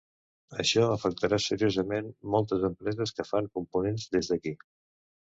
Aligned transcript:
Això 0.61 0.85
afectarà 0.93 1.37
seriosament 1.43 2.07
moltes 2.35 2.65
empreses 2.69 3.13
que 3.19 3.25
fan 3.33 3.51
components 3.59 4.07
des 4.17 4.31
d’aquí. 4.33 4.55